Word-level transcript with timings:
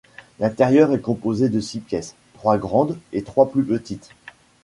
L'intérieur 0.39 0.91
est 0.93 0.99
composé 0.99 1.47
de 1.47 1.59
six 1.59 1.79
pièces, 1.79 2.15
trois 2.33 2.57
grandes 2.57 2.97
et 3.13 3.21
trois 3.21 3.51
plus 3.51 3.63
petites. 3.63 4.09